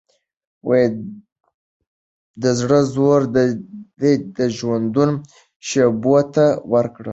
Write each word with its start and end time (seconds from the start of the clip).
د 2.41 2.43
زړه 2.59 2.79
زور 2.93 3.21
دي 4.01 4.13
د 4.37 4.39
ژوندون 4.57 5.09
شېبو 5.67 6.17
ته 6.35 6.45
وركه 6.71 7.01